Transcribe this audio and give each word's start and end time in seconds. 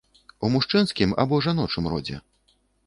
У 0.47 0.49
мужчынскім 0.53 1.15
або 1.25 1.41
жаночым 1.49 1.83
родзе? 1.95 2.17